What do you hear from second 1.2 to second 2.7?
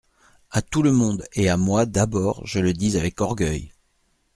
et à moi, d'abord, je